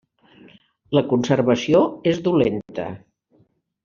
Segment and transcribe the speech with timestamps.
[0.97, 1.81] La conservació
[2.13, 2.87] és dolenta.